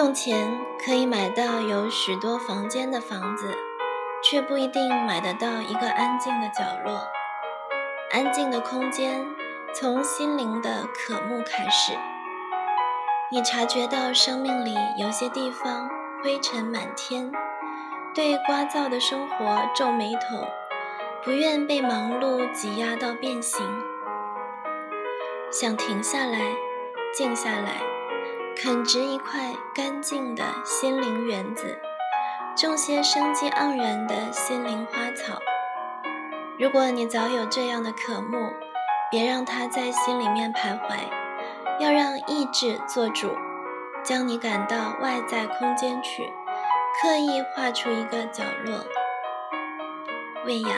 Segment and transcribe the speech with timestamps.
[0.00, 3.54] 用钱可以买到有许多房间的房子，
[4.24, 7.02] 却不一定买得到一个安静的角落。
[8.10, 9.26] 安静的空间
[9.74, 11.92] 从心灵的渴慕开始。
[13.30, 15.90] 你察觉到生命里有些地方
[16.24, 17.30] 灰尘满天，
[18.14, 20.48] 对聒噪的生活皱眉头。
[21.22, 23.62] 不愿被忙碌挤压到变形，
[25.52, 26.38] 想停下来，
[27.14, 27.82] 静下来，
[28.56, 31.78] 垦植一块干净的心灵园子，
[32.56, 35.38] 种些生机盎然的心灵花草。
[36.58, 38.52] 如果你早有这样的渴慕，
[39.10, 40.98] 别让它在心里面徘徊，
[41.78, 43.30] 要让意志做主，
[44.02, 46.30] 将你赶到外在空间去，
[47.00, 48.84] 刻意画出一个角落，
[50.44, 50.70] 喂养。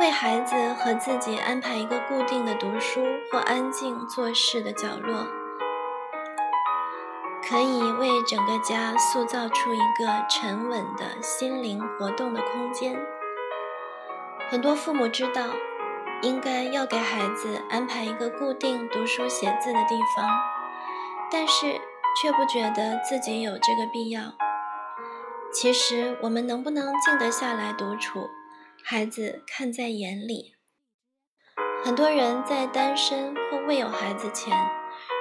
[0.00, 5.26] 为孩子和自己安排一个固定的读书或安静做事的角落，
[7.52, 12.98] 可以为整个家塑造出一个沉稳的心灵活动的空间。
[14.48, 15.50] 很多父母知道，
[16.22, 20.26] 应该要给孩子安排一个固定读书写字的地方，
[21.30, 21.78] 但是
[22.22, 24.32] 却不觉得自己有这个必要。
[25.52, 28.30] 其实，我们能不能静得下来独处？
[28.82, 30.54] 孩子看在眼里，
[31.84, 34.56] 很多人在单身或未有孩子前，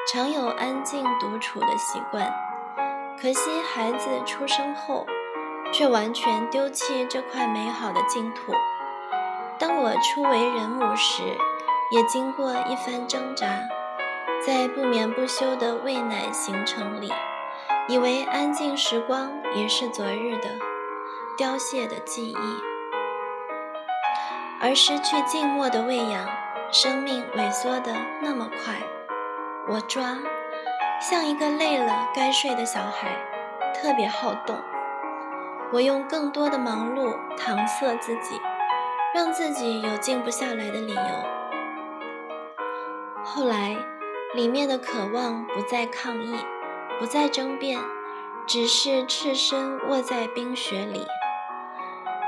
[0.08, 2.34] 常有安静独处的习惯。
[3.22, 5.06] 可惜孩子出生后，
[5.72, 8.52] 却完全丢弃这块美好的净土。
[9.60, 11.22] 当我初为人母时，
[11.92, 13.60] 也经过一番挣扎，
[14.44, 17.14] 在不眠不休的喂奶行程里，
[17.88, 20.50] 以为安静时光已是昨日的
[21.38, 22.36] 凋谢的记忆。
[24.60, 26.28] 而失去静默的喂养，
[26.72, 28.82] 生命萎缩的那么快。
[29.70, 30.18] 我抓，
[31.00, 33.16] 像一个累了该睡的小孩，
[33.76, 34.60] 特别好动。
[35.72, 38.42] 我用更多的忙碌搪塞自己，
[39.14, 41.02] 让自己有静不下来的理由。
[43.24, 43.78] 后来，
[44.34, 46.36] 里面的渴望不再抗议，
[47.00, 47.80] 不再争辩，
[48.48, 51.06] 只是赤身卧在冰雪里，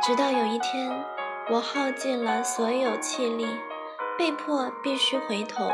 [0.04, 1.04] 直到有一天。
[1.50, 3.46] 我耗尽了所有气力，
[4.18, 5.70] 被迫必须回头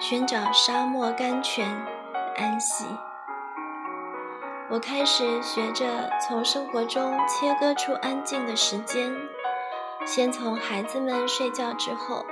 [0.00, 1.68] 寻找沙漠甘泉
[2.34, 2.86] 安息。
[4.70, 9.14] 我开始学着从生活中切割出安静的时间，
[10.06, 12.24] 先从孩子们睡觉之后，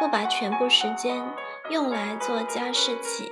[0.00, 1.24] 不把全部时间
[1.70, 3.30] 用来做家事起，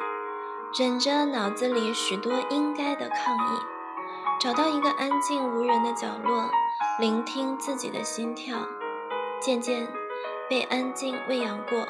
[0.78, 3.58] 忍着脑子里许多应该的抗议，
[4.38, 6.48] 找到一个安静无人的角落，
[7.00, 8.58] 聆听自己的心跳。
[9.40, 9.88] 渐渐
[10.48, 11.88] 被安静喂养过，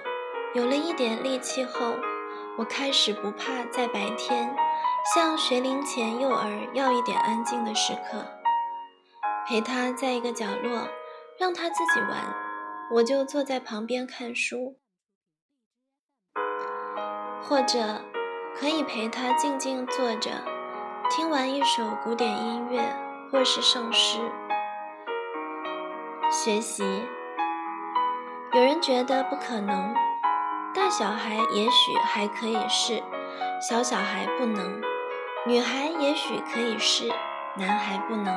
[0.54, 1.94] 有了一点力气后，
[2.58, 4.54] 我开始不怕在白天
[5.14, 8.22] 向学龄前幼儿要一点安静的时刻，
[9.46, 10.86] 陪他在一个角落，
[11.38, 12.34] 让他自己玩，
[12.92, 14.76] 我就坐在旁边看书，
[17.42, 18.02] 或者
[18.54, 20.30] 可以陪他静静坐着，
[21.08, 22.94] 听完一首古典音乐
[23.30, 24.18] 或是圣诗，
[26.30, 26.84] 学习。
[28.52, 29.94] 有人觉得不可能，
[30.74, 33.02] 大小孩也许还可以试，
[33.60, 34.80] 小小孩不能；
[35.46, 37.12] 女孩也许可以试，
[37.56, 38.34] 男孩不能；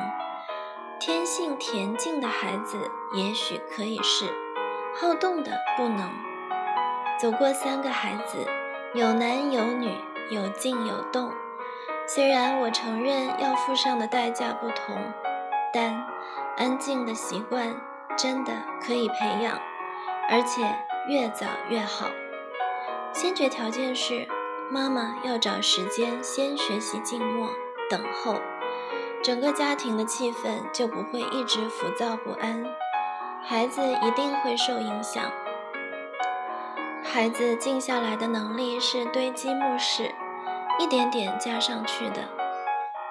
[1.00, 4.26] 天性恬静的孩子也许可以试，
[4.94, 6.10] 好动的不能。
[7.18, 8.46] 走过三个孩子，
[8.92, 9.98] 有男有女，
[10.28, 11.32] 有静有动。
[12.06, 14.94] 虽然我承认要付上的代价不同，
[15.72, 16.06] 但
[16.58, 17.74] 安静的习惯
[18.14, 18.52] 真的
[18.82, 19.58] 可以培养。
[20.28, 20.62] 而且
[21.08, 22.06] 越早越好。
[23.16, 24.28] 先决条件是，
[24.70, 27.48] 妈妈要找时间先学习静默、
[27.88, 28.34] 等候，
[29.22, 32.62] 整个家庭的气氛就不会一直浮躁不安，
[33.42, 35.32] 孩子一定会受影响。
[37.02, 40.14] 孩子静下来的能力是堆积木式，
[40.78, 42.22] 一点点加上去的，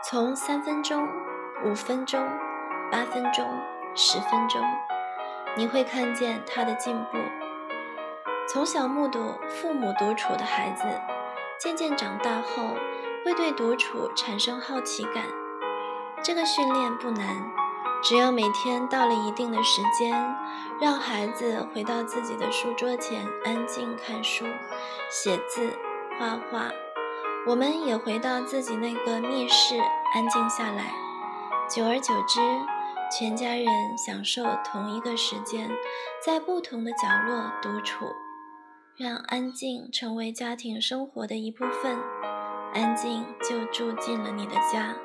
[0.04, 1.10] 从三分钟、
[1.64, 2.24] 五分钟、
[2.92, 3.44] 八分钟、
[3.96, 4.62] 十分钟。
[5.58, 7.18] 你会看见他的进步。
[8.48, 10.86] 从小目睹父母独处的孩子，
[11.60, 12.76] 渐渐长大后
[13.24, 15.24] 会对独处产生好奇感。
[16.24, 17.52] 这个训练不难，
[18.04, 20.14] 只要每天到了一定的时间，
[20.80, 24.46] 让孩子回到自己的书桌前安静看书、
[25.10, 25.74] 写字、
[26.20, 26.70] 画画，
[27.48, 29.76] 我们也回到自己那个密室
[30.14, 30.94] 安静下来。
[31.68, 32.40] 久而久之。
[33.12, 35.70] 全家人享受同一个时间，
[36.26, 38.04] 在不同的角落独处，
[38.98, 42.00] 让安静成为家庭生活的一部分，
[42.74, 44.96] 安静就住进了你的家，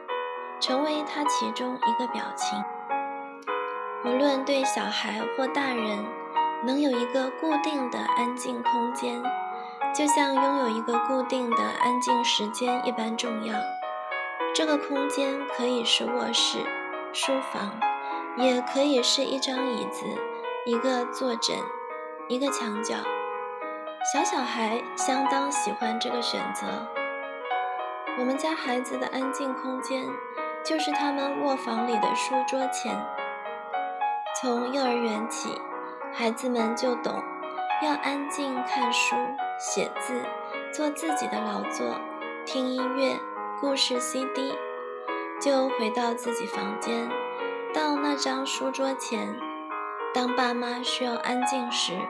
[0.61, 2.63] 成为它其中一个表情。
[4.05, 6.05] 无论对小孩或大人，
[6.65, 9.21] 能有一个固定的安静空间，
[9.93, 13.59] 就像拥有一个固定的安静时间一般重要。
[14.55, 16.61] 这个空间可以是卧室、
[17.13, 17.73] 书房，
[18.37, 20.07] 也可以是一张椅子、
[20.65, 21.57] 一个坐枕、
[22.29, 22.95] 一个墙角。
[24.03, 26.67] 小小孩相当喜欢这个选择。
[28.19, 30.07] 我们家孩子的安静空间，
[30.65, 32.99] 就是他们卧房里的书桌前。
[34.41, 35.61] 从幼儿园起，
[36.15, 37.23] 孩子们就懂
[37.83, 39.15] 要安静看书、
[39.59, 40.23] 写字、
[40.73, 42.01] 做自己的劳作、
[42.47, 43.15] 听音乐。
[43.61, 44.57] 故事 CD，
[45.39, 47.07] 就回到自己房间，
[47.75, 49.39] 到那张书桌前。
[50.15, 52.01] 当爸妈需要安静时，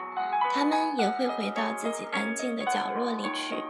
[0.52, 3.62] 他们也会回到自己安静的角落里去。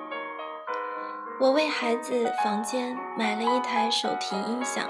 [1.38, 4.88] 我为孩子房间买了一台手提音响，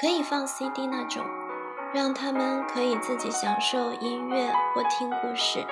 [0.00, 1.24] 可以放 CD 那种，
[1.92, 5.64] 让他们可以自己享受音乐或听故事。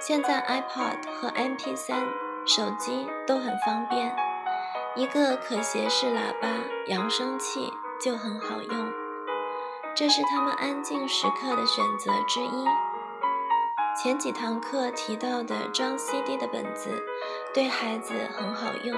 [0.00, 2.04] 现在 iPod 和 MP3
[2.46, 4.14] 手机都很方便。
[4.94, 6.48] 一个可携式喇叭
[6.86, 8.92] 扬声器就很好用，
[9.94, 12.64] 这是他们安静时刻的选择之一。
[14.00, 17.02] 前几堂课提到的装 CD 的本子
[17.52, 18.96] 对孩子很好用，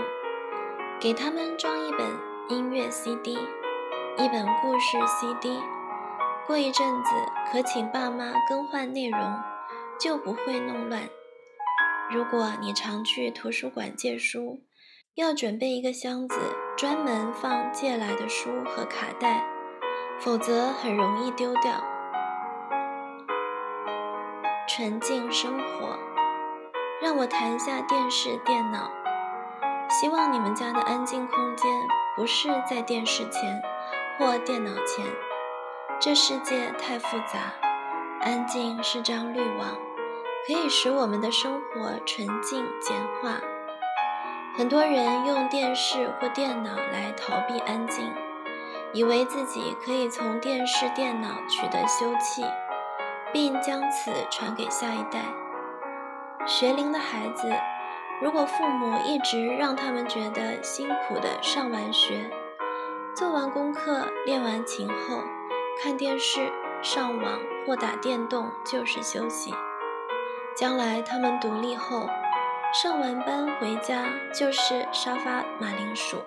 [1.00, 2.06] 给他们装一本
[2.50, 5.58] 音乐 CD，一本故事 CD，
[6.46, 7.10] 过一阵子
[7.50, 9.18] 可请爸妈更换内容，
[9.98, 11.08] 就不会弄乱。
[12.10, 14.60] 如果你常去图书馆借书，
[15.14, 16.38] 要准备一个箱子，
[16.76, 19.46] 专门放借来的书和卡带，
[20.18, 21.82] 否则很容易丢掉。
[24.72, 25.98] 纯净生活，
[27.02, 28.88] 让我谈一下电视、电脑。
[29.88, 31.68] 希望你们家的安静空间
[32.14, 33.60] 不是在电视前
[34.16, 35.04] 或电脑前。
[35.98, 37.52] 这世界太复杂，
[38.20, 39.70] 安静是张滤网，
[40.46, 43.40] 可以使我们的生活纯净简化。
[44.56, 48.08] 很多人用电视或电脑来逃避安静，
[48.92, 52.48] 以为自己可以从电视、电脑取得休憩，
[53.32, 55.20] 并将此传给下一代。
[56.46, 57.52] 学龄的孩子，
[58.20, 62.30] 如果父母一直让他们觉得辛苦的上完学、
[63.14, 65.22] 做完功课、练完琴后，
[65.82, 66.50] 看电视、
[66.82, 69.54] 上网或打电动就是休息，
[70.56, 72.08] 将来他们独立后。
[72.72, 76.18] 上完班回家就是沙发马铃薯，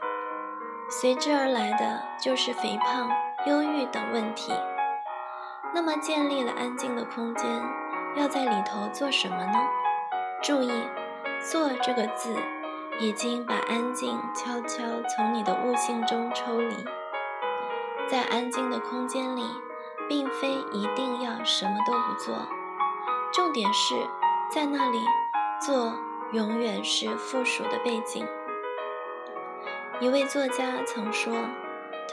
[0.90, 3.10] 随之而来的就是肥胖、
[3.46, 4.52] 忧郁等问题。
[5.74, 7.50] 那么，建立了安静的空间，
[8.16, 9.60] 要在里头做什么呢？
[10.42, 10.72] 注意
[11.42, 12.36] ，“做”这个字
[13.00, 16.76] 已经把安静悄悄从你的悟性中抽离。
[18.08, 19.44] 在安静的空间里，
[20.08, 22.36] 并非一定要什么都不做，
[23.34, 23.96] 重点是
[24.50, 25.00] 在那里
[25.60, 25.94] 做。
[26.32, 28.26] 永远是附属的背景。
[30.00, 31.32] 一位作家曾说，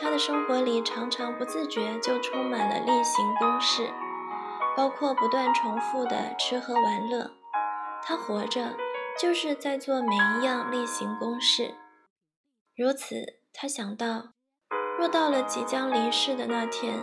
[0.00, 3.92] 他的生活里常常不自觉就充满了例行公事，
[4.74, 7.30] 包括不断重复的吃喝玩乐。
[8.02, 8.76] 他活着
[9.20, 11.74] 就是在做每一样例行公事。
[12.74, 13.16] 如此，
[13.52, 14.30] 他想到，
[14.98, 16.98] 若到了即将离世的那天，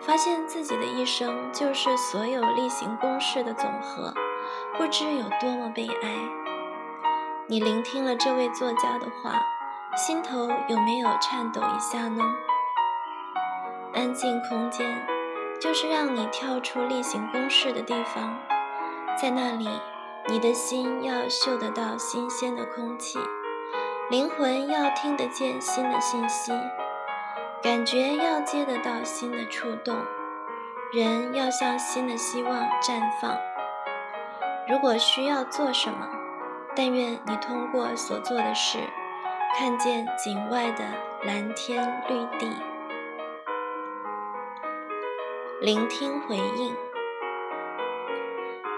[0.00, 4.14] 发现自己的一生就是所有例行公事的总和，
[4.78, 6.14] 不知有多么悲哀。
[7.48, 9.42] 你聆听了这位作家的话，
[9.96, 12.22] 心头有没有颤抖一下呢？
[13.94, 15.02] 安静空间，
[15.58, 18.38] 就是让你跳出例行公事的地方，
[19.18, 19.66] 在那里，
[20.26, 23.18] 你的心要嗅得到新鲜的空气，
[24.10, 26.52] 灵魂要听得见新的信息，
[27.62, 29.96] 感觉要接得到新的触动，
[30.92, 33.34] 人要向新的希望绽放。
[34.68, 36.06] 如果需要做什么？
[36.74, 38.78] 但愿你通过所做的事，
[39.54, 40.84] 看见景外的
[41.22, 42.50] 蓝天绿地，
[45.60, 46.74] 聆听回应，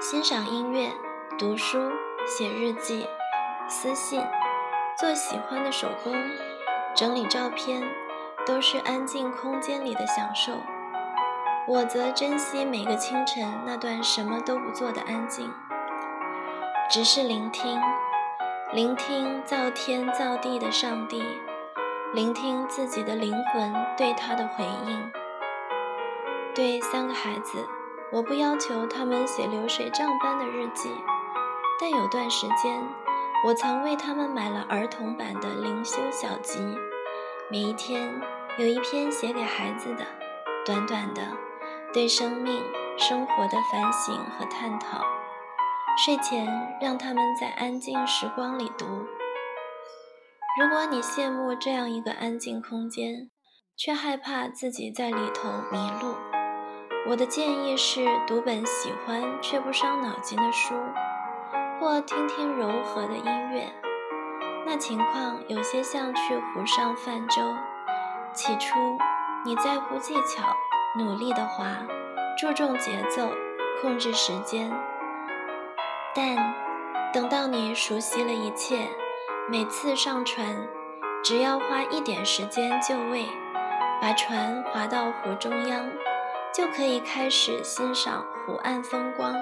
[0.01, 0.93] 欣赏音乐、
[1.37, 1.91] 读书、
[2.27, 3.09] 写日记、
[3.69, 4.23] 私信、
[4.97, 6.15] 做喜欢的手工、
[6.95, 7.83] 整理照片，
[8.47, 10.53] 都是安静空间里的享受。
[11.67, 15.53] 我则珍惜每个清晨那段什么都不做的安静。
[16.89, 17.79] 只是聆听，
[18.71, 21.25] 聆听造天造地的上帝，
[22.13, 25.11] 聆听自己的灵魂对他的回应。
[26.55, 27.67] 对三个孩子，
[28.13, 30.91] 我不要求他们写流水账般的日记，
[31.81, 32.87] 但有段时间，
[33.47, 36.59] 我曾为他们买了儿童版的灵修小集，
[37.51, 38.21] 每一天
[38.59, 40.05] 有一篇写给孩子的，
[40.67, 41.23] 短短的，
[41.91, 42.63] 对生命、
[42.99, 45.03] 生活的反省和探讨。
[45.99, 48.87] 睡前让他们在安静时光里读。
[50.61, 53.29] 如果你羡慕这样一个安静空间，
[53.77, 56.15] 却害怕自己在里头迷路，
[57.09, 60.77] 我的建议是读本喜欢却不伤脑筋的书，
[61.81, 63.67] 或听听柔和的音乐。
[64.65, 67.43] 那情况有些像去湖上泛舟。
[68.33, 68.79] 起初
[69.45, 70.55] 你在乎技巧，
[70.97, 71.79] 努力的划，
[72.39, 73.33] 注重节奏，
[73.83, 74.71] 控制时间。
[76.21, 76.37] 但
[77.13, 78.89] 等到你熟悉了一切，
[79.49, 80.69] 每次上船，
[81.23, 83.25] 只要花一点时间就位，
[84.03, 85.89] 把船划到湖中央，
[86.53, 89.33] 就可以开始欣赏湖岸风光，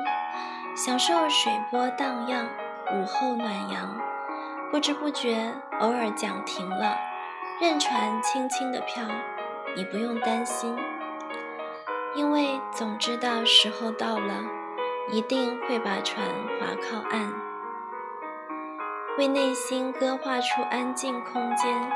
[0.76, 2.45] 享受水波荡漾、
[2.92, 3.99] 午后暖阳。
[4.71, 6.95] 不知不觉，偶尔桨停了，
[7.59, 9.02] 任船轻轻地飘，
[9.75, 10.76] 你不用担心，
[12.14, 14.45] 因为总知道时候到了，
[15.09, 16.27] 一定会把船
[16.59, 17.33] 划靠岸。
[19.19, 21.91] 为内心割画出安静空间，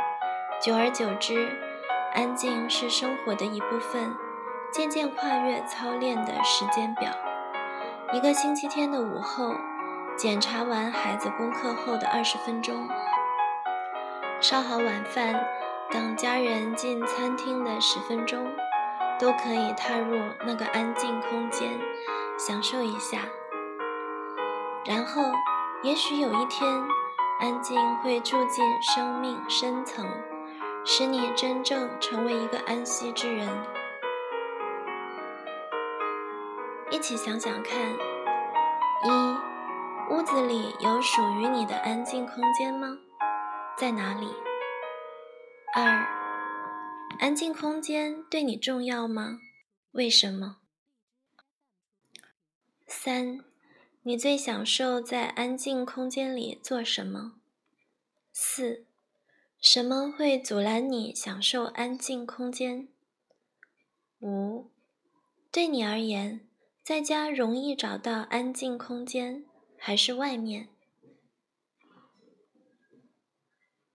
[0.62, 1.59] 久而久之，
[2.14, 4.14] 安静是生活的一部分，
[4.73, 7.11] 渐渐跨越操练的时间表。
[8.12, 9.55] 一个星期天的午后，
[10.17, 12.88] 检查完孩子功课后的二十分钟，
[14.40, 15.45] 烧好晚饭，
[15.90, 18.47] 等家人进餐厅的十分钟，
[19.19, 21.79] 都可以踏入那个安静空间，
[22.47, 23.18] 享受一下。
[24.87, 25.23] 然后，
[25.82, 26.66] 也许有一天。
[27.42, 30.06] 安静会住进生命深层，
[30.85, 33.49] 使你真正成为一个安息之人。
[36.90, 37.80] 一起想想看：
[39.04, 42.88] 一，屋子里有属于你的安静空间吗？
[43.75, 44.28] 在哪里？
[45.75, 46.06] 二，
[47.20, 49.38] 安静空间对你重要吗？
[49.92, 50.56] 为什么？
[52.92, 53.44] 三。
[54.02, 57.37] 你最享受在安静空间里做什么？
[58.32, 58.85] 四，
[59.61, 62.88] 什么会阻拦你享受安静空间？
[64.20, 64.70] 五，
[65.52, 66.40] 对你而言，
[66.82, 69.44] 在家容易找到安静空间，
[69.78, 70.68] 还是外面？